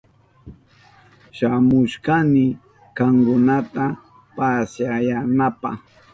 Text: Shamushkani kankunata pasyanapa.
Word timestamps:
Shamushkani 1.37 2.45
kankunata 2.97 3.85
pasyanapa. 4.35 5.69